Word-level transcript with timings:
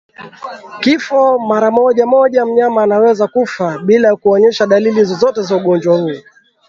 Kifo 0.79 1.39
mara 1.39 1.71
moja 1.71 2.05
moja 2.05 2.45
mnyama 2.45 2.83
anaweza 2.83 3.27
kufa 3.27 3.77
bila 3.77 4.15
kuonyesha 4.15 4.67
dalili 4.67 5.03
zozote 5.03 5.41
za 5.41 5.55
ugonjwa 5.55 5.97
huu 6.01 6.11